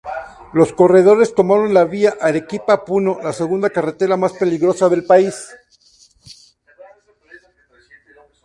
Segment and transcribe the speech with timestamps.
[0.53, 5.53] Los corredores tomaron la Vía Arequipa-Puno, la segunda carretera más peligrosa del país.